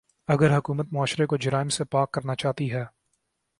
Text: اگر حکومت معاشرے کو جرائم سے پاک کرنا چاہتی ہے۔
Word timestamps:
اگر 0.27 0.57
حکومت 0.57 0.87
معاشرے 0.91 1.25
کو 1.25 1.37
جرائم 1.37 1.69
سے 1.69 1.83
پاک 1.83 2.11
کرنا 2.11 2.35
چاہتی 2.35 2.73
ہے۔ 2.73 2.85